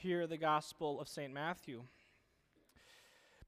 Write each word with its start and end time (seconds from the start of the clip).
Hear 0.00 0.28
the 0.28 0.36
gospel 0.36 1.00
of 1.00 1.08
St. 1.08 1.34
Matthew. 1.34 1.82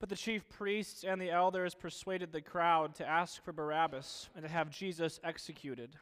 But 0.00 0.08
the 0.08 0.16
chief 0.16 0.48
priests 0.48 1.04
and 1.04 1.20
the 1.20 1.30
elders 1.30 1.76
persuaded 1.76 2.32
the 2.32 2.40
crowd 2.40 2.96
to 2.96 3.08
ask 3.08 3.40
for 3.40 3.52
Barabbas 3.52 4.28
and 4.34 4.42
to 4.42 4.50
have 4.50 4.68
Jesus 4.68 5.20
executed. 5.22 5.94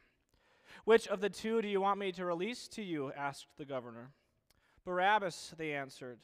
Which 0.87 1.07
of 1.07 1.21
the 1.21 1.29
two 1.29 1.61
do 1.61 1.69
you 1.69 1.83
want 1.83 2.01
me 2.01 2.13
to 2.13 2.25
release 2.25 2.67
to 2.69 2.83
you? 2.83 3.13
asked 3.15 3.49
the 3.59 3.67
governor. 3.67 4.09
Barabbas, 4.87 5.53
they 5.59 5.75
answered. 5.75 6.21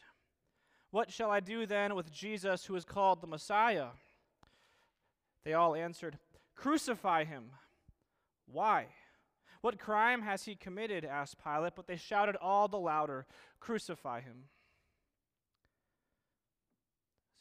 What 0.91 1.13
shall 1.13 1.31
I 1.31 1.41
do 1.41 1.67
then 1.67 1.95
with 1.95 2.11
Jesus 2.11 2.65
who 2.65 2.77
is 2.77 2.87
called 2.87 3.21
the 3.21 3.27
Messiah? 3.27 3.89
They 5.45 5.53
all 5.53 5.75
answered, 5.75 6.17
Crucify 6.57 7.25
him. 7.25 7.51
Why? 8.47 8.87
What 9.65 9.79
crime 9.79 10.21
has 10.21 10.45
he 10.45 10.57
committed? 10.57 11.07
asked 11.07 11.43
Pilate, 11.43 11.73
but 11.75 11.87
they 11.87 11.97
shouted 11.97 12.37
all 12.37 12.69
the 12.69 12.77
louder, 12.77 13.25
Crucify 13.61 14.21
him. 14.21 14.45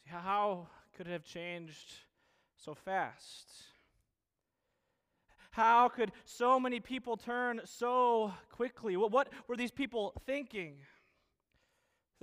See, 0.02 0.08
how 0.10 0.68
could 0.96 1.06
it 1.06 1.10
have 1.10 1.24
changed 1.24 1.92
so 2.56 2.72
fast? 2.74 3.52
How 5.50 5.90
could 5.90 6.12
so 6.24 6.58
many 6.58 6.80
people 6.80 7.18
turn 7.18 7.60
so 7.66 8.32
quickly? 8.50 8.96
What, 8.96 9.12
what 9.12 9.28
were 9.46 9.54
these 9.58 9.70
people 9.70 10.14
thinking? 10.24 10.76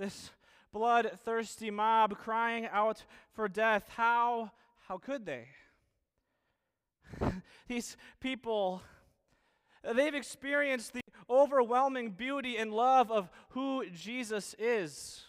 This 0.00 0.32
bloodthirsty 0.72 1.70
mob 1.70 2.18
crying 2.18 2.66
out 2.72 3.04
for 3.34 3.46
death, 3.46 3.84
how, 3.94 4.50
how 4.88 4.98
could 4.98 5.26
they? 5.26 5.46
these 7.68 7.96
people, 8.18 8.82
they've 9.94 10.14
experienced 10.14 10.92
the 10.92 11.00
overwhelming 11.28 12.10
beauty 12.10 12.56
and 12.56 12.72
love 12.72 13.10
of 13.10 13.30
who 13.50 13.84
Jesus 13.90 14.54
is. 14.58 15.24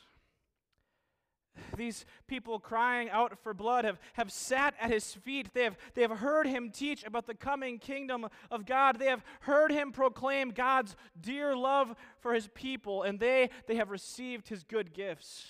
These 1.77 2.05
people 2.27 2.59
crying 2.59 3.09
out 3.09 3.37
for 3.43 3.53
blood 3.53 3.85
have, 3.85 3.99
have 4.13 4.31
sat 4.31 4.73
at 4.79 4.91
his 4.91 5.13
feet. 5.13 5.53
They 5.53 5.63
have, 5.63 5.77
they 5.93 6.01
have 6.01 6.11
heard 6.11 6.47
him 6.47 6.71
teach 6.71 7.03
about 7.03 7.27
the 7.27 7.35
coming 7.35 7.79
kingdom 7.79 8.27
of 8.49 8.65
God. 8.65 8.99
They 8.99 9.07
have 9.07 9.23
heard 9.41 9.71
him 9.71 9.91
proclaim 9.91 10.49
God's 10.49 10.95
dear 11.19 11.55
love 11.55 11.95
for 12.19 12.33
his 12.33 12.47
people, 12.49 13.03
and 13.03 13.19
they, 13.19 13.49
they 13.67 13.75
have 13.75 13.91
received 13.91 14.49
his 14.49 14.63
good 14.63 14.93
gifts. 14.93 15.47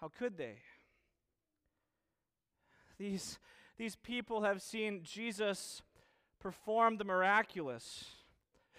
How 0.00 0.08
could 0.08 0.36
they? 0.36 0.56
These, 2.98 3.38
these 3.78 3.96
people 3.96 4.42
have 4.42 4.62
seen 4.62 5.00
Jesus 5.02 5.82
perform 6.46 6.96
the 6.96 7.04
miraculous. 7.04 8.04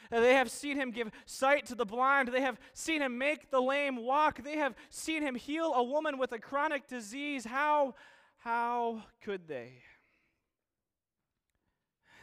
They 0.09 0.35
have 0.35 0.49
seen 0.49 0.77
him 0.77 0.91
give 0.91 1.11
sight 1.25 1.65
to 1.65 1.75
the 1.75 1.83
blind. 1.85 2.29
They 2.29 2.39
have 2.39 2.57
seen 2.73 3.01
him 3.01 3.17
make 3.17 3.51
the 3.51 3.59
lame 3.59 3.97
walk. 3.97 4.41
They 4.41 4.55
have 4.55 4.73
seen 4.89 5.21
him 5.21 5.35
heal 5.35 5.73
a 5.73 5.83
woman 5.83 6.17
with 6.17 6.31
a 6.31 6.39
chronic 6.39 6.87
disease. 6.87 7.43
How, 7.43 7.93
how 8.37 9.03
could 9.21 9.49
they? 9.49 9.81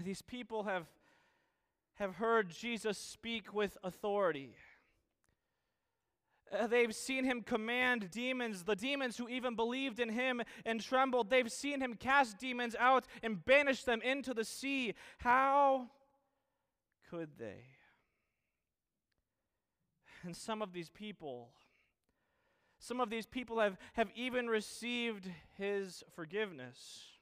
These 0.00 0.22
people 0.22 0.62
have, 0.62 0.86
have 1.96 2.14
heard 2.14 2.48
Jesus 2.48 2.96
speak 2.96 3.52
with 3.52 3.76
authority. 3.84 4.54
Uh, 6.54 6.66
they've 6.66 6.94
seen 6.94 7.24
him 7.24 7.42
command 7.42 8.10
demons, 8.10 8.62
the 8.62 8.76
demons 8.76 9.16
who 9.16 9.28
even 9.28 9.54
believed 9.54 9.98
in 10.00 10.08
him 10.08 10.42
and 10.64 10.80
trembled. 10.80 11.30
They've 11.30 11.50
seen 11.50 11.80
him 11.80 11.94
cast 11.94 12.38
demons 12.38 12.76
out 12.78 13.06
and 13.22 13.44
banish 13.44 13.84
them 13.84 14.00
into 14.02 14.34
the 14.34 14.44
sea. 14.44 14.94
How 15.18 15.88
could 17.10 17.30
they? 17.38 17.64
And 20.22 20.36
some 20.36 20.62
of 20.62 20.72
these 20.72 20.88
people, 20.88 21.50
some 22.78 23.00
of 23.00 23.10
these 23.10 23.26
people 23.26 23.60
have, 23.60 23.76
have 23.94 24.08
even 24.14 24.46
received 24.46 25.30
his 25.58 26.02
forgiveness. 26.14 27.13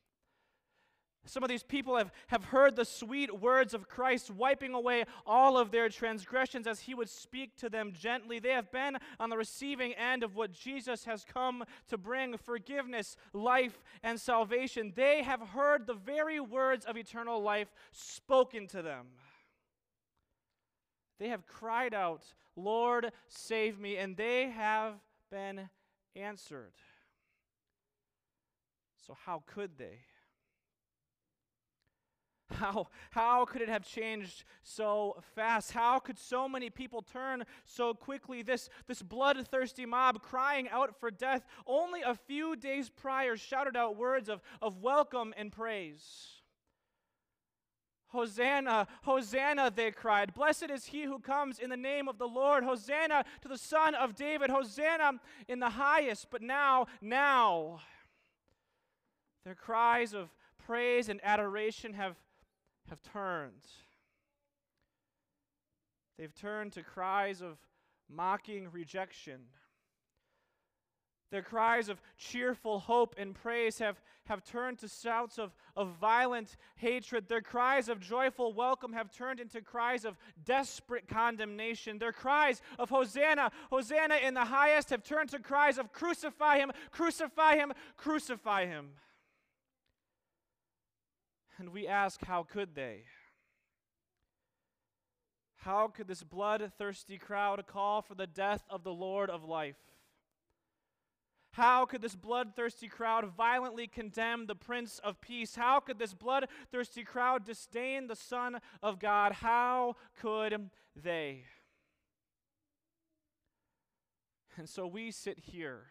Some 1.24 1.44
of 1.44 1.48
these 1.48 1.62
people 1.62 1.96
have, 1.96 2.10
have 2.28 2.44
heard 2.46 2.74
the 2.74 2.84
sweet 2.84 3.40
words 3.40 3.74
of 3.74 3.88
Christ 3.88 4.28
wiping 4.28 4.74
away 4.74 5.04
all 5.24 5.56
of 5.56 5.70
their 5.70 5.88
transgressions 5.88 6.66
as 6.66 6.80
he 6.80 6.94
would 6.94 7.08
speak 7.08 7.56
to 7.58 7.68
them 7.68 7.92
gently. 7.92 8.40
They 8.40 8.50
have 8.50 8.72
been 8.72 8.98
on 9.20 9.30
the 9.30 9.36
receiving 9.36 9.92
end 9.92 10.24
of 10.24 10.34
what 10.34 10.52
Jesus 10.52 11.04
has 11.04 11.24
come 11.24 11.62
to 11.88 11.96
bring 11.96 12.36
forgiveness, 12.36 13.16
life, 13.32 13.84
and 14.02 14.20
salvation. 14.20 14.92
They 14.96 15.22
have 15.22 15.40
heard 15.40 15.86
the 15.86 15.94
very 15.94 16.40
words 16.40 16.84
of 16.84 16.96
eternal 16.96 17.40
life 17.40 17.72
spoken 17.92 18.66
to 18.68 18.82
them. 18.82 19.06
They 21.20 21.28
have 21.28 21.46
cried 21.46 21.94
out, 21.94 22.24
Lord, 22.56 23.12
save 23.28 23.78
me, 23.78 23.96
and 23.96 24.16
they 24.16 24.50
have 24.50 24.94
been 25.30 25.68
answered. 26.16 26.72
So, 29.06 29.16
how 29.24 29.44
could 29.46 29.78
they? 29.78 30.00
How, 32.54 32.88
how 33.10 33.44
could 33.44 33.62
it 33.62 33.68
have 33.68 33.84
changed 33.84 34.44
so 34.62 35.22
fast? 35.34 35.72
How 35.72 35.98
could 35.98 36.18
so 36.18 36.48
many 36.48 36.70
people 36.70 37.02
turn 37.02 37.44
so 37.64 37.94
quickly? 37.94 38.42
This, 38.42 38.68
this 38.86 39.02
bloodthirsty 39.02 39.86
mob 39.86 40.22
crying 40.22 40.68
out 40.68 40.98
for 40.98 41.10
death 41.10 41.44
only 41.66 42.02
a 42.02 42.14
few 42.14 42.56
days 42.56 42.88
prior 42.88 43.36
shouted 43.36 43.76
out 43.76 43.96
words 43.96 44.28
of, 44.28 44.40
of 44.60 44.78
welcome 44.78 45.34
and 45.36 45.50
praise. 45.50 46.42
Hosanna, 48.12 48.86
Hosanna, 49.04 49.72
they 49.74 49.90
cried. 49.90 50.34
Blessed 50.34 50.70
is 50.70 50.84
he 50.84 51.04
who 51.04 51.18
comes 51.18 51.58
in 51.58 51.70
the 51.70 51.78
name 51.78 52.08
of 52.08 52.18
the 52.18 52.28
Lord. 52.28 52.62
Hosanna 52.62 53.24
to 53.40 53.48
the 53.48 53.56
Son 53.56 53.94
of 53.94 54.14
David. 54.14 54.50
Hosanna 54.50 55.12
in 55.48 55.60
the 55.60 55.70
highest. 55.70 56.26
But 56.30 56.42
now, 56.42 56.86
now, 57.00 57.80
their 59.46 59.54
cries 59.54 60.12
of 60.12 60.28
praise 60.66 61.08
and 61.08 61.20
adoration 61.24 61.94
have, 61.94 62.16
have 62.92 63.02
turned. 63.10 63.68
They've 66.18 66.34
turned 66.34 66.72
to 66.74 66.82
cries 66.82 67.40
of 67.40 67.56
mocking 68.06 68.68
rejection. 68.70 69.40
Their 71.30 71.40
cries 71.40 71.88
of 71.88 72.02
cheerful 72.18 72.80
hope 72.80 73.14
and 73.16 73.34
praise 73.34 73.78
have, 73.78 74.02
have 74.26 74.44
turned 74.44 74.78
to 74.80 74.88
shouts 74.88 75.38
of, 75.38 75.56
of 75.74 75.96
violent 76.02 76.58
hatred. 76.76 77.30
Their 77.30 77.40
cries 77.40 77.88
of 77.88 77.98
joyful 77.98 78.52
welcome 78.52 78.92
have 78.92 79.10
turned 79.10 79.40
into 79.40 79.62
cries 79.62 80.04
of 80.04 80.18
desperate 80.44 81.08
condemnation. 81.08 81.98
Their 81.98 82.12
cries 82.12 82.60
of 82.78 82.90
Hosanna, 82.90 83.52
Hosanna 83.70 84.16
in 84.16 84.34
the 84.34 84.44
highest 84.44 84.90
have 84.90 85.02
turned 85.02 85.30
to 85.30 85.38
cries 85.38 85.78
of 85.78 85.94
crucify 85.94 86.58
him, 86.58 86.70
crucify 86.90 87.56
him, 87.56 87.72
crucify 87.96 88.66
him. 88.66 88.90
And 91.62 91.72
we 91.72 91.86
ask, 91.86 92.24
how 92.24 92.42
could 92.42 92.74
they? 92.74 93.04
How 95.58 95.86
could 95.86 96.08
this 96.08 96.24
bloodthirsty 96.24 97.18
crowd 97.18 97.64
call 97.68 98.02
for 98.02 98.16
the 98.16 98.26
death 98.26 98.64
of 98.68 98.82
the 98.82 98.92
Lord 98.92 99.30
of 99.30 99.44
life? 99.44 99.76
How 101.52 101.86
could 101.86 102.02
this 102.02 102.16
bloodthirsty 102.16 102.88
crowd 102.88 103.26
violently 103.26 103.86
condemn 103.86 104.46
the 104.46 104.56
Prince 104.56 104.98
of 105.04 105.20
Peace? 105.20 105.54
How 105.54 105.78
could 105.78 106.00
this 106.00 106.14
bloodthirsty 106.14 107.04
crowd 107.04 107.44
disdain 107.44 108.08
the 108.08 108.16
Son 108.16 108.58
of 108.82 108.98
God? 108.98 109.30
How 109.30 109.94
could 110.20 110.68
they? 111.00 111.44
And 114.56 114.68
so 114.68 114.88
we 114.88 115.12
sit 115.12 115.38
here 115.38 115.84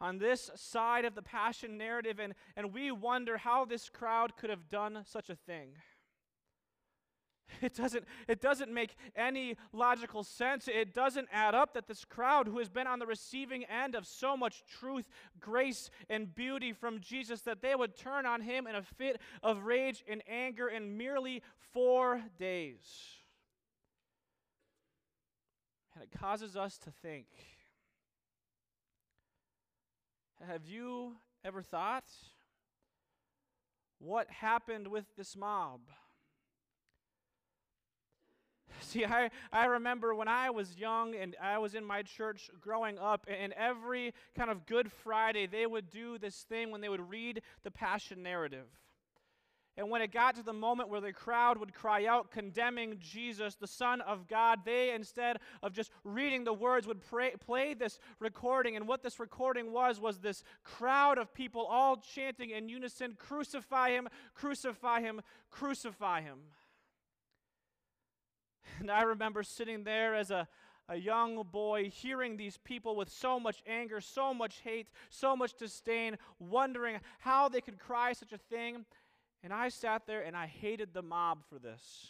on 0.00 0.18
this 0.18 0.50
side 0.54 1.04
of 1.04 1.14
the 1.14 1.22
passion 1.22 1.76
narrative 1.76 2.18
and, 2.18 2.34
and 2.56 2.72
we 2.72 2.90
wonder 2.90 3.36
how 3.36 3.64
this 3.64 3.88
crowd 3.88 4.36
could 4.36 4.50
have 4.50 4.68
done 4.68 5.02
such 5.04 5.28
a 5.28 5.36
thing. 5.36 5.70
It 7.62 7.74
doesn't, 7.74 8.04
it 8.28 8.40
doesn't 8.40 8.72
make 8.72 8.94
any 9.16 9.56
logical 9.72 10.22
sense. 10.22 10.68
It 10.68 10.94
doesn't 10.94 11.28
add 11.32 11.54
up 11.54 11.74
that 11.74 11.88
this 11.88 12.04
crowd, 12.04 12.46
who 12.46 12.58
has 12.58 12.68
been 12.68 12.86
on 12.86 12.98
the 12.98 13.06
receiving 13.06 13.64
end 13.64 13.94
of 13.94 14.06
so 14.06 14.36
much 14.36 14.62
truth, 14.66 15.06
grace, 15.40 15.90
and 16.08 16.34
beauty 16.34 16.72
from 16.72 17.00
Jesus, 17.00 17.42
that 17.42 17.62
they 17.62 17.74
would 17.74 17.96
turn 17.96 18.26
on 18.26 18.42
him 18.42 18.66
in 18.66 18.74
a 18.74 18.82
fit 18.82 19.20
of 19.42 19.64
rage 19.64 20.04
and 20.08 20.22
anger 20.28 20.68
in 20.68 20.96
merely 20.96 21.42
four 21.72 22.22
days. 22.38 22.86
And 25.94 26.04
it 26.04 26.16
causes 26.16 26.56
us 26.56 26.78
to 26.78 26.90
think 26.90 27.26
have 30.46 30.66
you 30.66 31.16
ever 31.44 31.62
thought 31.62 32.04
what 33.98 34.30
happened 34.30 34.88
with 34.88 35.04
this 35.16 35.36
mob? 35.36 35.80
See, 38.80 39.04
I, 39.04 39.30
I 39.52 39.66
remember 39.66 40.14
when 40.14 40.28
I 40.28 40.50
was 40.50 40.76
young 40.76 41.14
and 41.14 41.34
I 41.42 41.58
was 41.58 41.74
in 41.74 41.84
my 41.84 42.02
church 42.02 42.50
growing 42.60 42.98
up, 42.98 43.26
and 43.28 43.52
every 43.54 44.14
kind 44.36 44.50
of 44.50 44.66
Good 44.66 44.92
Friday, 44.92 45.46
they 45.46 45.66
would 45.66 45.90
do 45.90 46.18
this 46.18 46.44
thing 46.48 46.70
when 46.70 46.80
they 46.80 46.88
would 46.88 47.08
read 47.10 47.42
the 47.64 47.70
Passion 47.70 48.22
narrative. 48.22 48.66
And 49.78 49.90
when 49.90 50.02
it 50.02 50.10
got 50.10 50.34
to 50.34 50.42
the 50.42 50.52
moment 50.52 50.88
where 50.88 51.00
the 51.00 51.12
crowd 51.12 51.56
would 51.58 51.72
cry 51.72 52.04
out, 52.04 52.32
condemning 52.32 52.96
Jesus, 52.98 53.54
the 53.54 53.68
Son 53.68 54.00
of 54.00 54.26
God, 54.26 54.64
they, 54.64 54.92
instead 54.92 55.38
of 55.62 55.72
just 55.72 55.92
reading 56.02 56.42
the 56.42 56.52
words, 56.52 56.88
would 56.88 57.00
pray, 57.00 57.34
play 57.38 57.74
this 57.74 58.00
recording. 58.18 58.74
And 58.74 58.88
what 58.88 59.04
this 59.04 59.20
recording 59.20 59.70
was, 59.70 60.00
was 60.00 60.18
this 60.18 60.42
crowd 60.64 61.16
of 61.16 61.32
people 61.32 61.64
all 61.64 61.96
chanting 61.96 62.50
in 62.50 62.68
unison 62.68 63.16
Crucify 63.16 63.90
him, 63.90 64.08
crucify 64.34 65.00
him, 65.00 65.20
crucify 65.48 66.22
him. 66.22 66.38
And 68.80 68.90
I 68.90 69.02
remember 69.02 69.42
sitting 69.42 69.84
there 69.84 70.14
as 70.14 70.30
a, 70.30 70.46
a 70.88 70.96
young 70.96 71.42
boy 71.50 71.90
hearing 71.90 72.36
these 72.36 72.58
people 72.58 72.96
with 72.96 73.10
so 73.10 73.38
much 73.38 73.62
anger, 73.66 74.00
so 74.00 74.34
much 74.34 74.60
hate, 74.62 74.88
so 75.08 75.36
much 75.36 75.54
disdain, 75.54 76.16
wondering 76.38 76.98
how 77.20 77.48
they 77.48 77.60
could 77.60 77.78
cry 77.78 78.12
such 78.12 78.32
a 78.32 78.38
thing. 78.38 78.84
And 79.42 79.52
I 79.52 79.68
sat 79.68 80.06
there 80.06 80.22
and 80.22 80.36
I 80.36 80.46
hated 80.46 80.92
the 80.92 81.02
mob 81.02 81.38
for 81.48 81.58
this. 81.58 82.08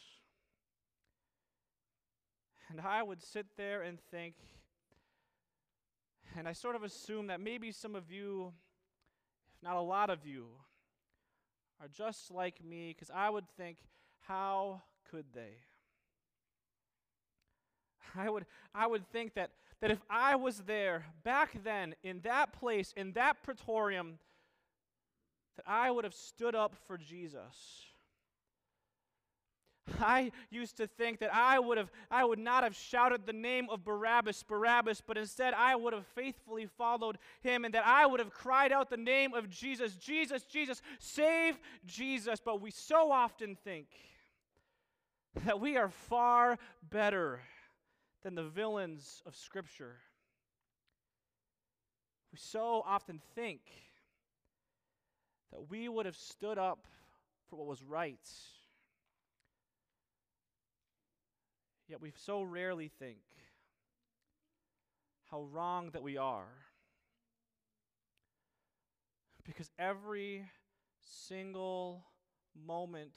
And 2.70 2.80
I 2.80 3.02
would 3.02 3.22
sit 3.22 3.46
there 3.56 3.82
and 3.82 3.98
think, 4.10 4.34
and 6.36 6.46
I 6.46 6.52
sort 6.52 6.76
of 6.76 6.82
assume 6.82 7.28
that 7.28 7.40
maybe 7.40 7.72
some 7.72 7.94
of 7.94 8.10
you, 8.10 8.52
if 9.56 9.62
not 9.62 9.76
a 9.76 9.80
lot 9.80 10.10
of 10.10 10.26
you, 10.26 10.46
are 11.80 11.88
just 11.88 12.30
like 12.30 12.62
me, 12.62 12.94
because 12.94 13.10
I 13.14 13.30
would 13.30 13.48
think, 13.56 13.78
how 14.26 14.82
could 15.10 15.26
they? 15.34 15.56
I 18.16 18.28
would, 18.28 18.46
I 18.74 18.86
would 18.86 19.06
think 19.10 19.34
that, 19.34 19.50
that 19.80 19.90
if 19.90 20.00
I 20.10 20.36
was 20.36 20.60
there 20.66 21.06
back 21.24 21.62
then, 21.64 21.94
in 22.02 22.20
that 22.20 22.52
place, 22.52 22.92
in 22.96 23.12
that 23.12 23.42
praetorium, 23.42 24.18
that 25.58 25.68
I 25.68 25.90
would 25.90 26.04
have 26.04 26.14
stood 26.14 26.54
up 26.54 26.76
for 26.86 26.96
Jesus. 26.96 27.82
I 30.00 30.30
used 30.50 30.76
to 30.76 30.86
think 30.86 31.18
that 31.18 31.34
I 31.34 31.58
would 31.58 31.78
have 31.78 31.90
I 32.10 32.24
would 32.24 32.38
not 32.38 32.62
have 32.62 32.76
shouted 32.76 33.26
the 33.26 33.32
name 33.32 33.68
of 33.70 33.84
Barabbas, 33.84 34.44
Barabbas, 34.44 35.02
but 35.04 35.18
instead 35.18 35.54
I 35.54 35.74
would 35.74 35.92
have 35.92 36.06
faithfully 36.08 36.66
followed 36.66 37.18
him 37.40 37.64
and 37.64 37.74
that 37.74 37.86
I 37.86 38.06
would 38.06 38.20
have 38.20 38.30
cried 38.30 38.70
out 38.70 38.88
the 38.88 38.96
name 38.96 39.34
of 39.34 39.48
Jesus, 39.48 39.96
Jesus, 39.96 40.44
Jesus, 40.44 40.80
save 41.00 41.58
Jesus. 41.86 42.38
But 42.44 42.60
we 42.60 42.70
so 42.70 43.10
often 43.10 43.56
think 43.64 43.88
that 45.44 45.58
we 45.58 45.76
are 45.76 45.88
far 45.88 46.58
better 46.88 47.40
than 48.22 48.34
the 48.36 48.44
villains 48.44 49.22
of 49.26 49.34
Scripture. 49.34 49.96
We 52.30 52.38
so 52.38 52.84
often 52.86 53.20
think 53.34 53.60
that 55.52 55.70
we 55.70 55.88
would 55.88 56.06
have 56.06 56.16
stood 56.16 56.58
up 56.58 56.86
for 57.48 57.56
what 57.56 57.66
was 57.66 57.82
right. 57.82 58.28
Yet 61.88 62.00
we 62.00 62.12
so 62.14 62.42
rarely 62.42 62.88
think 62.88 63.18
how 65.30 65.42
wrong 65.42 65.90
that 65.92 66.02
we 66.02 66.16
are. 66.16 66.48
Because 69.44 69.70
every 69.78 70.44
single 71.00 72.04
moment 72.66 73.16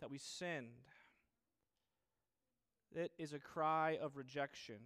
that 0.00 0.10
we 0.10 0.18
sinned, 0.18 0.68
it 2.94 3.12
is 3.18 3.32
a 3.32 3.38
cry 3.38 3.98
of 4.00 4.16
rejection. 4.16 4.76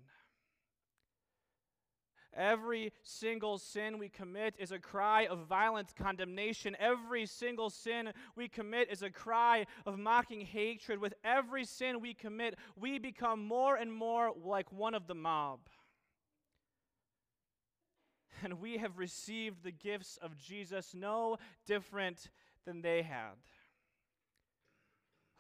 Every 2.39 2.93
single 3.03 3.59
sin 3.59 3.99
we 3.99 4.09
commit 4.09 4.55
is 4.59 4.71
a 4.71 4.79
cry 4.79 5.27
of 5.27 5.47
violent 5.49 5.95
condemnation. 5.97 6.77
Every 6.79 7.27
single 7.27 7.69
sin 7.69 8.13
we 8.37 8.47
commit 8.49 8.89
is 8.91 9.03
a 9.03 9.11
cry 9.11 9.67
of 9.85 9.99
mocking 9.99 10.43
hatred. 10.43 11.01
With 11.01 11.15
every 11.25 11.65
sin 11.65 12.01
we 12.01 12.15
commit, 12.15 12.55
we 12.77 13.01
become 13.01 13.45
more 13.45 13.75
and 13.75 13.93
more 13.93 14.33
like 14.41 14.71
one 14.73 14.95
of 14.95 15.09
the 15.09 15.15
mob. 15.15 15.61
And 18.45 18.61
we 18.61 18.79
have 18.79 18.99
received 18.99 19.65
the 19.65 19.73
gifts 19.73 20.17
of 20.23 20.39
Jesus 20.39 20.95
no 20.95 21.39
different 21.67 22.31
than 22.65 22.83
they 22.83 23.03
had 23.03 23.35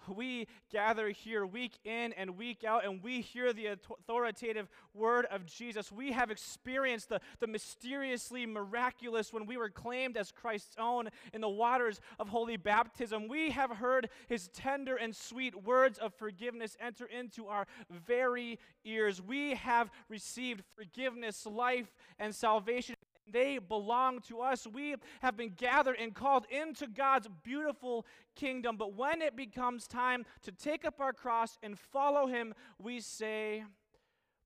we 0.08 0.46
gather 0.70 1.08
here 1.08 1.46
week 1.46 1.78
in 1.84 2.12
and 2.14 2.36
week 2.36 2.64
out 2.64 2.84
and 2.84 3.02
we 3.02 3.20
hear 3.20 3.52
the 3.52 3.66
authoritative 3.66 4.68
word 4.94 5.26
of 5.30 5.46
Jesus, 5.46 5.90
we 5.90 6.12
have 6.12 6.30
experienced 6.30 7.08
the, 7.08 7.20
the 7.40 7.46
mysteriously 7.46 8.46
miraculous 8.46 9.32
when 9.32 9.46
we 9.46 9.56
were 9.56 9.70
claimed 9.70 10.16
as 10.16 10.32
Christ's 10.32 10.76
own 10.78 11.08
in 11.32 11.40
the 11.40 11.48
waters 11.48 12.00
of 12.18 12.28
holy 12.28 12.56
baptism. 12.56 13.28
We 13.28 13.50
have 13.50 13.70
heard 13.70 14.08
his 14.28 14.48
tender 14.48 14.96
and 14.96 15.14
sweet 15.14 15.64
words 15.64 15.98
of 15.98 16.14
forgiveness 16.14 16.76
enter 16.80 17.06
into 17.06 17.46
our 17.46 17.66
very 17.90 18.58
ears. 18.84 19.22
We 19.22 19.54
have 19.54 19.90
received 20.08 20.62
forgiveness, 20.76 21.46
life, 21.46 21.94
and 22.18 22.34
salvation 22.34 22.96
they 23.32 23.58
belong 23.58 24.20
to 24.28 24.40
us. 24.40 24.66
We 24.66 24.96
have 25.20 25.36
been 25.36 25.52
gathered 25.56 25.96
and 25.98 26.14
called 26.14 26.46
into 26.50 26.86
God's 26.86 27.28
beautiful 27.42 28.06
kingdom. 28.34 28.76
But 28.76 28.94
when 28.94 29.22
it 29.22 29.36
becomes 29.36 29.86
time 29.86 30.24
to 30.42 30.52
take 30.52 30.84
up 30.84 31.00
our 31.00 31.12
cross 31.12 31.58
and 31.62 31.78
follow 31.78 32.26
Him, 32.26 32.54
we 32.78 33.00
say, 33.00 33.64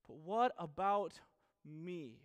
But 0.07 0.17
what 0.17 0.51
about 0.57 1.19
me? 1.65 2.19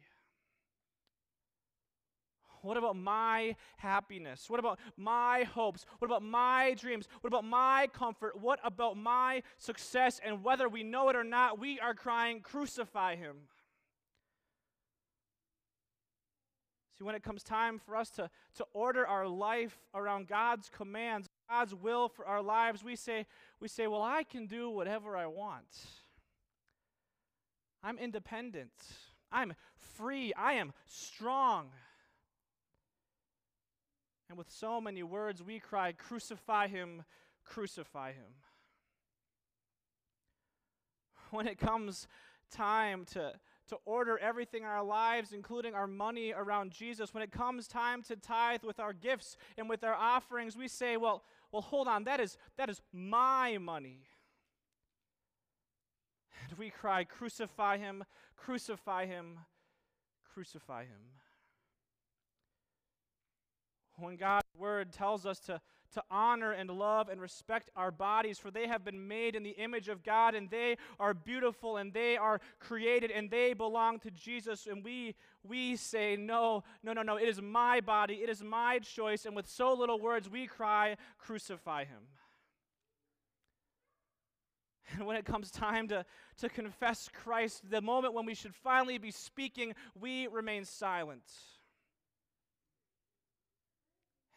What 2.63 2.77
about 2.77 2.97
my 2.97 3.57
happiness? 3.77 4.51
What 4.51 4.61
about 4.61 4.79
my 4.97 5.45
hopes? 5.45 5.87
What 5.99 6.09
about 6.09 6.23
my 6.23 6.75
dreams? 6.75 7.07
What 7.21 7.29
about 7.29 7.45
my 7.45 7.89
comfort? 7.93 8.41
What 8.41 8.59
about 8.65 8.97
my 8.97 9.43
success? 9.59 10.21
And 10.25 10.43
whether 10.43 10.69
we 10.69 10.83
know 10.83 11.09
it 11.09 11.17
or 11.17 11.25
not, 11.25 11.59
we 11.59 11.79
are 11.81 11.95
crying, 11.95 12.41
Crucify 12.41 13.17
Him. 13.17 13.37
See, 16.99 17.05
when 17.05 17.15
it 17.15 17.23
comes 17.23 17.45
time 17.45 17.79
for 17.79 17.95
us 17.95 18.11
to, 18.11 18.29
to 18.57 18.65
order 18.73 19.07
our 19.07 19.29
life 19.29 19.79
around 19.95 20.27
God's 20.27 20.69
commands, 20.69 21.29
God's 21.49 21.75
will 21.75 22.09
for 22.09 22.27
our 22.27 22.43
lives, 22.43 22.83
we 22.83 22.97
say, 22.97 23.27
we 23.61 23.69
say, 23.69 23.87
Well, 23.87 24.03
I 24.03 24.25
can 24.25 24.47
do 24.47 24.69
whatever 24.69 25.17
I 25.17 25.27
want. 25.27 25.87
I'm 27.85 27.99
independent. 27.99 28.73
I'm 29.31 29.55
free. 29.97 30.33
I 30.35 30.55
am 30.55 30.73
strong. 30.87 31.69
And 34.29 34.37
with 34.37 34.51
so 34.51 34.81
many 34.81 35.05
words, 35.05 35.43
we 35.43 35.61
cry, 35.61 35.93
Crucify 35.93 36.67
him, 36.67 37.05
crucify 37.45 38.13
him. 38.13 38.35
When 41.31 41.47
it 41.47 41.59
comes 41.59 42.09
time 42.51 43.05
to, 43.13 43.35
to 43.69 43.77
order 43.85 44.19
everything 44.19 44.63
in 44.63 44.69
our 44.69 44.85
lives, 44.85 45.33
including 45.33 45.75
our 45.75 45.87
money, 45.87 46.33
around 46.33 46.71
Jesus. 46.71 47.15
When 47.15 47.23
it 47.23 47.31
comes 47.31 47.69
time 47.69 48.03
to 48.05 48.17
tithe 48.17 48.63
with 48.65 48.81
our 48.81 48.93
gifts 48.93 49.37
and 49.57 49.69
with 49.69 49.85
our 49.85 49.95
offerings, 49.95 50.57
we 50.57 50.69
say, 50.69 50.97
well, 50.97 51.23
well, 51.53 51.63
hold 51.63 51.89
on, 51.89 52.05
that 52.05 52.21
is, 52.21 52.37
that 52.57 52.69
is 52.69 52.81
my 52.93 53.59
money. 53.59 54.03
And 56.49 56.59
we 56.59 56.71
cry, 56.71 57.05
Crucify 57.05 57.79
him, 57.79 58.05
crucify 58.37 59.07
him, 59.07 59.39
crucify 60.33 60.83
him. 60.83 61.01
When 63.97 64.17
God's 64.17 64.47
word 64.57 64.93
tells 64.93 65.27
us 65.27 65.41
to 65.41 65.61
to 65.95 66.03
honor 66.11 66.53
and 66.53 66.71
love 66.71 67.09
and 67.09 67.21
respect 67.21 67.71
our 67.77 67.91
bodies, 67.91 68.39
for 68.39 68.51
they 68.51 68.67
have 68.67 68.85
been 68.85 69.09
made 69.09 69.35
in 69.35 69.43
the 69.43 69.51
image 69.51 69.89
of 69.89 70.03
God, 70.03 70.35
and 70.35 70.51
they 70.51 70.77
are 71.01 71.15
beautiful, 71.15 71.77
and 71.77 71.93
they 71.93 72.17
are 72.17 72.41
created, 72.61 73.11
and 73.11 73.31
they 73.31 73.53
belong 73.53 73.99
to 74.01 74.11
Jesus. 74.11 74.67
And 74.67 74.85
we, 74.85 75.15
we 75.43 75.77
say, 75.77 76.17
No, 76.17 76.65
no, 76.83 76.93
no, 76.93 77.03
no, 77.03 77.17
it 77.17 77.29
is 77.29 77.41
my 77.41 77.81
body, 77.81 78.15
it 78.17 78.29
is 78.29 78.43
my 78.43 78.79
choice. 78.79 79.25
And 79.25 79.35
with 79.35 79.49
so 79.49 79.73
little 79.73 80.01
words, 80.01 80.29
we 80.29 80.47
cry, 80.47 80.97
Crucify 81.19 81.85
him. 81.85 82.03
And 84.97 85.07
when 85.07 85.17
it 85.17 85.27
comes 85.27 85.51
time 85.51 85.89
to, 85.89 86.05
to 86.39 86.49
confess 86.49 87.11
Christ, 87.13 87.63
the 87.69 87.83
moment 87.83 88.15
when 88.15 88.25
we 88.25 88.35
should 88.35 88.55
finally 88.55 88.97
be 88.97 89.11
speaking, 89.11 89.75
we 89.95 90.27
remain 90.29 90.65
silent. 90.65 91.25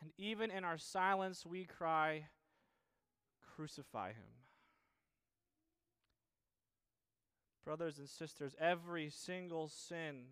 And 0.02 0.12
even 0.18 0.50
in 0.50 0.64
our 0.64 0.78
silence, 0.78 1.46
we 1.46 1.66
cry, 1.66 2.26
Crucify 3.56 4.10
him. 4.10 4.42
Brothers 7.64 8.00
and 8.00 8.10
sisters, 8.10 8.56
every 8.60 9.10
single 9.12 9.68
sin 9.68 10.24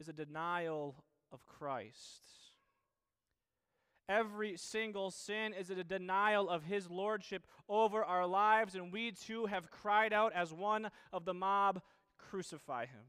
is 0.00 0.08
a 0.08 0.12
denial 0.12 1.04
of 1.30 1.46
Christ. 1.46 2.22
Every 4.08 4.56
single 4.56 5.10
sin 5.10 5.52
is 5.52 5.70
a 5.70 5.84
denial 5.84 6.48
of 6.48 6.64
his 6.64 6.90
lordship 6.90 7.46
over 7.68 8.02
our 8.04 8.26
lives, 8.26 8.74
and 8.74 8.92
we 8.92 9.12
too 9.12 9.46
have 9.46 9.70
cried 9.70 10.12
out 10.12 10.32
as 10.32 10.52
one 10.52 10.88
of 11.12 11.24
the 11.24 11.34
mob, 11.34 11.82
Crucify 12.18 12.86
him. 12.86 13.04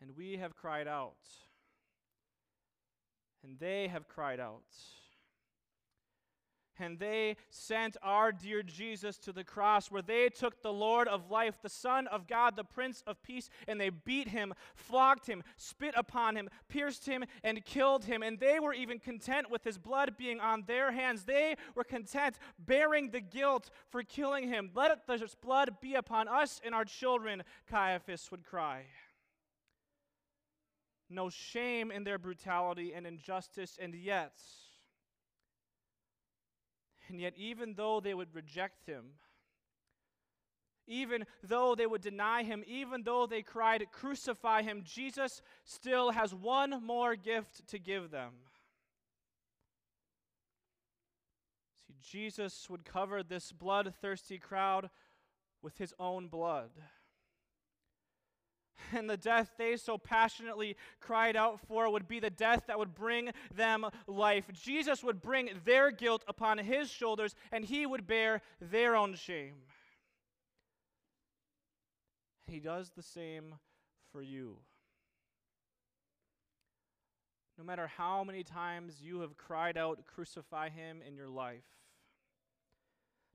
And 0.00 0.16
we 0.16 0.36
have 0.36 0.54
cried 0.54 0.86
out 0.86 1.16
and 3.46 3.58
they 3.58 3.88
have 3.88 4.08
cried 4.08 4.40
out. 4.40 4.64
And 6.78 6.98
they 6.98 7.36
sent 7.48 7.96
our 8.02 8.32
dear 8.32 8.62
Jesus 8.62 9.16
to 9.20 9.32
the 9.32 9.44
cross, 9.44 9.90
where 9.90 10.02
they 10.02 10.28
took 10.28 10.60
the 10.60 10.72
Lord 10.72 11.08
of 11.08 11.30
life, 11.30 11.56
the 11.62 11.70
Son 11.70 12.06
of 12.08 12.26
God, 12.26 12.54
the 12.54 12.64
Prince 12.64 13.02
of 13.06 13.22
Peace, 13.22 13.48
and 13.66 13.80
they 13.80 13.88
beat 13.88 14.28
him, 14.28 14.52
flogged 14.74 15.26
him, 15.26 15.42
spit 15.56 15.94
upon 15.96 16.36
him, 16.36 16.50
pierced 16.68 17.06
him, 17.06 17.24
and 17.42 17.64
killed 17.64 18.04
him. 18.04 18.22
And 18.22 18.38
they 18.38 18.60
were 18.60 18.74
even 18.74 18.98
content 18.98 19.50
with 19.50 19.64
his 19.64 19.78
blood 19.78 20.18
being 20.18 20.38
on 20.38 20.64
their 20.66 20.92
hands. 20.92 21.24
They 21.24 21.56
were 21.74 21.84
content 21.84 22.38
bearing 22.58 23.10
the 23.10 23.20
guilt 23.20 23.70
for 23.88 24.02
killing 24.02 24.46
him. 24.48 24.70
Let 24.74 25.06
this 25.06 25.34
blood 25.34 25.76
be 25.80 25.94
upon 25.94 26.28
us 26.28 26.60
and 26.62 26.74
our 26.74 26.84
children, 26.84 27.42
Caiaphas 27.70 28.30
would 28.30 28.44
cry. 28.44 28.82
No 31.08 31.30
shame 31.30 31.90
in 31.90 32.04
their 32.04 32.18
brutality 32.18 32.92
and 32.92 33.06
injustice, 33.06 33.78
and 33.80 33.94
yet, 33.94 34.38
and 37.08 37.20
yet, 37.20 37.34
even 37.36 37.74
though 37.74 38.00
they 38.00 38.14
would 38.14 38.34
reject 38.34 38.86
him, 38.86 39.12
even 40.88 41.24
though 41.42 41.74
they 41.74 41.86
would 41.86 42.00
deny 42.00 42.42
him, 42.42 42.62
even 42.66 43.02
though 43.02 43.26
they 43.26 43.42
cried, 43.42 43.84
Crucify 43.92 44.62
him, 44.62 44.82
Jesus 44.84 45.42
still 45.64 46.10
has 46.10 46.34
one 46.34 46.84
more 46.84 47.16
gift 47.16 47.66
to 47.68 47.78
give 47.78 48.10
them. 48.10 48.32
See, 51.86 51.94
Jesus 52.00 52.68
would 52.70 52.84
cover 52.84 53.22
this 53.22 53.52
bloodthirsty 53.52 54.38
crowd 54.38 54.90
with 55.60 55.78
his 55.78 55.92
own 55.98 56.28
blood 56.28 56.70
and 58.92 59.08
the 59.08 59.16
death 59.16 59.50
they 59.58 59.76
so 59.76 59.98
passionately 59.98 60.76
cried 61.00 61.36
out 61.36 61.60
for 61.66 61.90
would 61.90 62.08
be 62.08 62.20
the 62.20 62.30
death 62.30 62.64
that 62.66 62.78
would 62.78 62.94
bring 62.94 63.30
them 63.54 63.86
life. 64.06 64.44
Jesus 64.52 65.02
would 65.02 65.20
bring 65.20 65.50
their 65.64 65.90
guilt 65.90 66.24
upon 66.28 66.58
his 66.58 66.90
shoulders, 66.90 67.34
and 67.52 67.64
he 67.64 67.86
would 67.86 68.06
bear 68.06 68.42
their 68.60 68.96
own 68.96 69.14
shame. 69.14 69.54
He 72.46 72.60
does 72.60 72.90
the 72.96 73.02
same 73.02 73.54
for 74.12 74.22
you. 74.22 74.58
No 77.58 77.64
matter 77.64 77.86
how 77.86 78.22
many 78.22 78.42
times 78.42 79.00
you 79.00 79.20
have 79.20 79.36
cried 79.36 79.76
out, 79.76 80.04
Crucify 80.14 80.68
him 80.68 81.00
in 81.06 81.16
your 81.16 81.28
life 81.28 81.64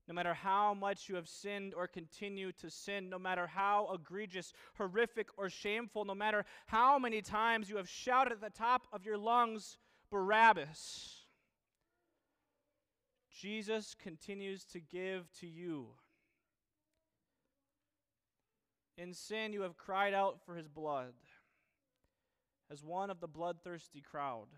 no 0.08 0.14
matter 0.14 0.34
how 0.34 0.74
much 0.74 1.08
you 1.08 1.14
have 1.14 1.28
sinned 1.28 1.74
or 1.74 1.86
continue 1.86 2.52
to 2.52 2.68
sin, 2.70 3.08
no 3.08 3.18
matter 3.18 3.46
how 3.46 3.88
egregious, 3.94 4.52
horrific, 4.76 5.28
or 5.36 5.48
shameful, 5.48 6.04
no 6.04 6.14
matter 6.14 6.44
how 6.66 6.98
many 6.98 7.22
times 7.22 7.70
you 7.70 7.76
have 7.76 7.88
shouted 7.88 8.32
at 8.32 8.40
the 8.40 8.50
top 8.50 8.86
of 8.92 9.04
your 9.04 9.16
lungs, 9.16 9.78
Barabbas, 10.10 11.22
Jesus 13.30 13.94
continues 13.94 14.64
to 14.66 14.80
give 14.80 15.30
to 15.40 15.46
you. 15.46 15.88
In 18.98 19.14
sin, 19.14 19.52
you 19.52 19.62
have 19.62 19.76
cried 19.76 20.14
out 20.14 20.40
for 20.44 20.54
his 20.54 20.68
blood 20.68 21.14
as 22.70 22.84
one 22.84 23.10
of 23.10 23.20
the 23.20 23.28
bloodthirsty 23.28 24.00
crowd. 24.00 24.48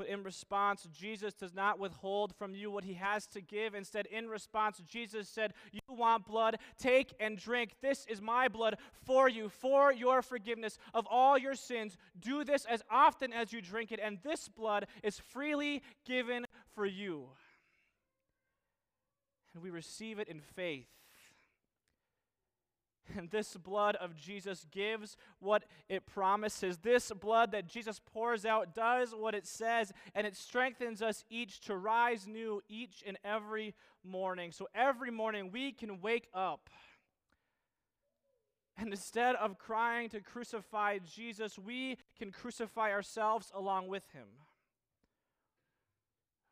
But 0.00 0.08
in 0.08 0.22
response, 0.22 0.88
Jesus 0.98 1.34
does 1.34 1.52
not 1.52 1.78
withhold 1.78 2.34
from 2.34 2.54
you 2.54 2.70
what 2.70 2.84
he 2.84 2.94
has 2.94 3.26
to 3.26 3.42
give. 3.42 3.74
Instead, 3.74 4.06
in 4.06 4.30
response, 4.30 4.80
Jesus 4.88 5.28
said, 5.28 5.52
You 5.72 5.80
want 5.90 6.24
blood? 6.24 6.56
Take 6.78 7.12
and 7.20 7.36
drink. 7.36 7.74
This 7.82 8.06
is 8.08 8.22
my 8.22 8.48
blood 8.48 8.78
for 9.04 9.28
you, 9.28 9.50
for 9.50 9.92
your 9.92 10.22
forgiveness 10.22 10.78
of 10.94 11.06
all 11.10 11.36
your 11.36 11.54
sins. 11.54 11.98
Do 12.18 12.44
this 12.44 12.64
as 12.64 12.82
often 12.90 13.30
as 13.34 13.52
you 13.52 13.60
drink 13.60 13.92
it, 13.92 14.00
and 14.02 14.16
this 14.24 14.48
blood 14.48 14.86
is 15.02 15.18
freely 15.18 15.82
given 16.06 16.46
for 16.74 16.86
you. 16.86 17.26
And 19.52 19.62
we 19.62 19.68
receive 19.68 20.18
it 20.18 20.28
in 20.28 20.40
faith. 20.40 20.88
And 23.16 23.30
this 23.30 23.56
blood 23.56 23.96
of 23.96 24.16
Jesus 24.16 24.66
gives 24.70 25.16
what 25.38 25.64
it 25.88 26.06
promises. 26.06 26.78
This 26.78 27.10
blood 27.20 27.52
that 27.52 27.66
Jesus 27.66 28.00
pours 28.12 28.44
out 28.44 28.74
does 28.74 29.14
what 29.14 29.34
it 29.34 29.46
says, 29.46 29.92
and 30.14 30.26
it 30.26 30.36
strengthens 30.36 31.02
us 31.02 31.24
each 31.30 31.60
to 31.62 31.76
rise 31.76 32.26
new 32.26 32.62
each 32.68 33.02
and 33.06 33.18
every 33.24 33.74
morning. 34.04 34.52
So 34.52 34.68
every 34.74 35.10
morning 35.10 35.50
we 35.52 35.72
can 35.72 36.00
wake 36.00 36.28
up. 36.34 36.70
And 38.76 38.90
instead 38.90 39.36
of 39.36 39.58
crying 39.58 40.08
to 40.10 40.20
crucify 40.20 40.98
Jesus, 40.98 41.58
we 41.58 41.98
can 42.18 42.30
crucify 42.32 42.92
ourselves 42.92 43.52
along 43.54 43.88
with 43.88 44.04
him 44.12 44.26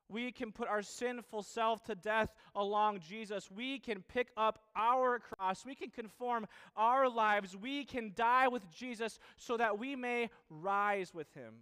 we 0.09 0.33
can 0.33 0.53
put 0.53 0.69
our 0.69 0.83
sinful 0.83 1.43
self 1.43 1.85
to 1.85 1.95
death 1.95 2.35
along 2.55 3.01
Jesus. 3.01 3.51
We 3.51 3.79
can 3.79 4.03
pick 4.03 4.29
up 4.37 4.59
our 4.75 5.19
cross. 5.19 5.67
We 5.67 5.75
can 5.75 5.91
conform 5.91 6.47
our 6.77 7.09
lives. 7.09 7.57
We 7.57 7.85
can 7.85 8.13
die 8.15 8.49
with 8.49 8.71
Jesus 8.71 9.19
so 9.37 9.57
that 9.59 9.79
we 9.79 9.97
may 9.97 10.31
rise 10.49 11.13
with 11.13 11.33
him. 11.35 11.55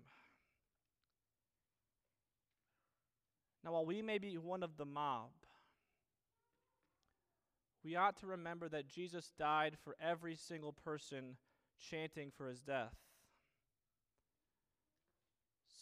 Now, 3.64 3.72
while 3.72 3.86
we 3.86 4.00
may 4.00 4.18
be 4.18 4.38
one 4.38 4.62
of 4.62 4.76
the 4.76 4.84
mob, 4.84 5.30
we 7.84 7.96
ought 7.96 8.16
to 8.18 8.26
remember 8.26 8.68
that 8.68 8.88
Jesus 8.88 9.32
died 9.36 9.76
for 9.82 9.96
every 10.00 10.36
single 10.36 10.72
person 10.72 11.36
chanting 11.90 12.30
for 12.36 12.48
his 12.48 12.60
death. 12.60 12.94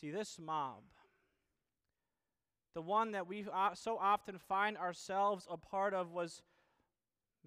See, 0.00 0.11
this 0.11 0.38
mob 0.38 0.83
the 2.75 2.83
one 2.83 3.12
that 3.12 3.26
we 3.28 3.47
uh, 3.52 3.75
so 3.75 3.97
often 3.99 4.38
find 4.38 4.76
ourselves 4.76 5.47
a 5.50 5.57
part 5.57 5.95
of 5.95 6.11
was 6.12 6.43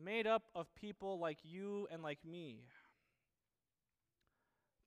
made 0.02 0.28
up 0.28 0.44
of 0.56 0.74
people 0.76 1.20
like 1.20 1.40
you 1.44 1.88
and 1.92 2.02
like 2.02 2.24
me. 2.24 2.64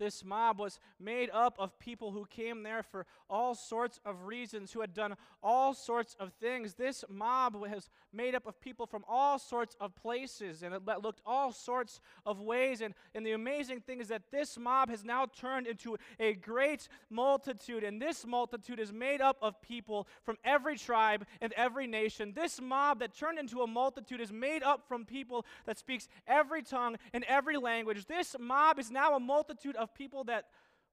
This 0.00 0.25
mob 0.25 0.59
was 0.59 0.80
made 0.99 1.28
up 1.30 1.57
of 1.59 1.78
people 1.78 2.11
who 2.11 2.25
came 2.25 2.62
there 2.62 2.83
for 2.83 3.04
all 3.28 3.54
sorts 3.54 4.00
of 4.07 4.25
reasons, 4.25 4.73
who 4.73 4.80
had 4.80 4.95
done 4.95 5.14
all 5.42 5.75
sorts 5.75 6.16
of 6.19 6.33
things. 6.40 6.73
This 6.73 7.04
mob 7.11 7.54
was 7.54 7.90
made 8.11 8.35
up 8.35 8.47
of 8.47 8.59
people 8.62 8.87
from 8.87 9.04
all 9.07 9.38
sorts 9.38 9.76
of 9.78 9.95
places 9.95 10.62
and 10.62 10.75
it 10.75 10.83
looked 11.02 11.21
all 11.26 11.52
sorts 11.52 12.00
of 12.25 12.40
ways. 12.40 12.80
And, 12.80 12.95
and 13.14 13.26
the 13.26 13.33
amazing 13.33 13.80
thing 13.80 14.00
is 14.00 14.09
that 14.09 14.23
this 14.33 14.59
mob 14.59 14.88
has 14.88 15.04
now 15.04 15.26
turned 15.26 15.66
into 15.66 15.99
a 16.19 16.33
great 16.33 16.88
multitude. 17.11 17.85
And 17.85 18.00
this 18.00 18.26
multitude 18.26 18.80
is 18.80 18.95
made 18.95 19.21
up 19.21 19.37
of 19.42 19.61
people 19.61 20.09
from 20.25 20.38
every 20.45 20.78
tribe 20.78 21.26
and 21.42 21.52
every 21.59 21.87
nation. 21.87 22.33
This 22.35 22.59
mob 22.59 23.00
that 23.00 23.14
turned 23.14 23.38
into 23.38 23.61
a 23.61 23.66
multitude 23.66 24.23
is 24.23 24.33
made 24.33 24.62
up 24.62 24.88
from 24.88 25.04
people 25.04 25.45
that 25.66 25.78
speaks 25.78 26.09
every 26.26 26.62
tongue 26.62 26.97
and 27.12 27.23
every 27.25 27.59
language. 27.59 28.07
This 28.07 28.35
mob 28.40 28.78
is 28.78 28.90
now 28.90 29.14
a 29.14 29.21
multitude 29.21 29.76
of 29.90 29.94
people 29.99 30.25
that, 30.25 30.47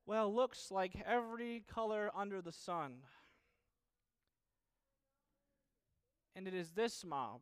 well, 0.05 0.33
looks 0.33 0.71
like 0.71 0.93
every 1.05 1.63
color 1.73 2.11
under 2.15 2.41
the 2.41 2.51
sun. 2.51 2.93
And 6.35 6.47
it 6.47 6.53
is 6.53 6.71
this 6.71 7.03
mob, 7.03 7.41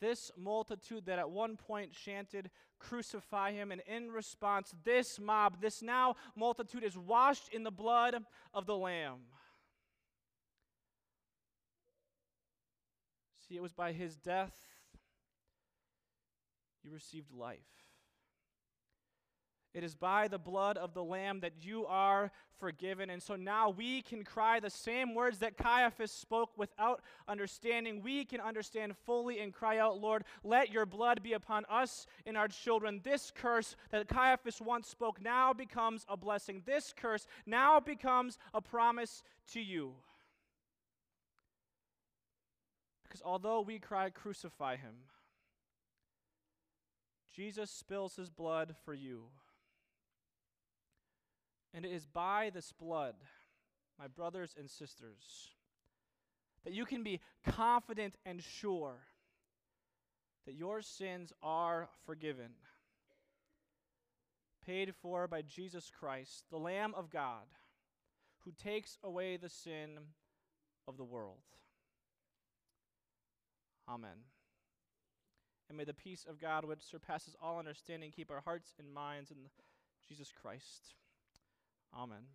this 0.00 0.30
multitude 0.36 1.06
that 1.06 1.18
at 1.18 1.30
one 1.30 1.56
point 1.56 1.92
chanted, 1.92 2.50
Crucify 2.80 3.52
him. 3.52 3.70
And 3.70 3.80
in 3.86 4.10
response, 4.10 4.74
this 4.84 5.18
mob, 5.20 5.60
this 5.60 5.80
now 5.80 6.16
multitude, 6.36 6.82
is 6.82 6.98
washed 6.98 7.48
in 7.50 7.62
the 7.62 7.70
blood 7.70 8.16
of 8.52 8.66
the 8.66 8.76
Lamb. 8.76 9.20
See, 13.48 13.56
it 13.56 13.62
was 13.62 13.72
by 13.72 13.92
his 13.92 14.16
death 14.16 14.54
you 16.82 16.92
received 16.92 17.32
life. 17.32 17.83
It 19.74 19.82
is 19.82 19.96
by 19.96 20.28
the 20.28 20.38
blood 20.38 20.76
of 20.76 20.94
the 20.94 21.02
Lamb 21.02 21.40
that 21.40 21.64
you 21.64 21.84
are 21.86 22.30
forgiven. 22.60 23.10
And 23.10 23.20
so 23.20 23.34
now 23.34 23.70
we 23.70 24.02
can 24.02 24.22
cry 24.22 24.60
the 24.60 24.70
same 24.70 25.16
words 25.16 25.40
that 25.40 25.56
Caiaphas 25.56 26.12
spoke 26.12 26.56
without 26.56 27.02
understanding. 27.26 28.00
We 28.00 28.24
can 28.24 28.40
understand 28.40 28.94
fully 29.04 29.40
and 29.40 29.52
cry 29.52 29.78
out, 29.78 30.00
Lord, 30.00 30.22
let 30.44 30.72
your 30.72 30.86
blood 30.86 31.24
be 31.24 31.32
upon 31.32 31.64
us 31.68 32.06
and 32.24 32.36
our 32.36 32.46
children. 32.46 33.00
This 33.02 33.32
curse 33.34 33.74
that 33.90 34.06
Caiaphas 34.06 34.60
once 34.60 34.86
spoke 34.88 35.20
now 35.20 35.52
becomes 35.52 36.06
a 36.08 36.16
blessing. 36.16 36.62
This 36.64 36.94
curse 36.96 37.26
now 37.44 37.80
becomes 37.80 38.38
a 38.54 38.60
promise 38.62 39.24
to 39.52 39.60
you. 39.60 39.94
Because 43.02 43.22
although 43.24 43.60
we 43.60 43.80
cry, 43.80 44.10
crucify 44.10 44.76
him, 44.76 44.94
Jesus 47.34 47.72
spills 47.72 48.14
his 48.14 48.30
blood 48.30 48.76
for 48.84 48.94
you. 48.94 49.24
And 51.74 51.84
it 51.84 51.90
is 51.90 52.06
by 52.06 52.50
this 52.54 52.70
blood, 52.72 53.16
my 53.98 54.06
brothers 54.06 54.54
and 54.56 54.70
sisters, 54.70 55.50
that 56.64 56.72
you 56.72 56.84
can 56.84 57.02
be 57.02 57.20
confident 57.44 58.14
and 58.24 58.40
sure 58.42 59.00
that 60.46 60.54
your 60.54 60.82
sins 60.82 61.32
are 61.42 61.88
forgiven. 62.06 62.50
paid 64.64 64.94
for 64.94 65.28
by 65.28 65.42
Jesus 65.42 65.90
Christ, 65.90 66.44
the 66.50 66.58
Lamb 66.58 66.94
of 66.96 67.10
God, 67.10 67.44
who 68.44 68.52
takes 68.52 68.98
away 69.02 69.36
the 69.36 69.48
sin 69.48 69.98
of 70.86 70.96
the 70.96 71.04
world. 71.04 71.38
Amen. 73.88 74.24
And 75.68 75.76
may 75.78 75.84
the 75.84 75.94
peace 75.94 76.26
of 76.28 76.40
God, 76.40 76.64
which 76.64 76.82
surpasses 76.82 77.36
all 77.42 77.58
understanding, 77.58 78.10
keep 78.10 78.30
our 78.30 78.40
hearts 78.40 78.74
and 78.78 78.92
minds 78.92 79.30
in 79.30 79.36
Jesus 80.06 80.32
Christ. 80.42 80.94
Amen. 81.96 82.26